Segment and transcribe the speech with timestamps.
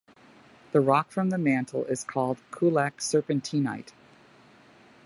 [0.71, 3.91] The rock from the mantle is called Coolac Serpentinite.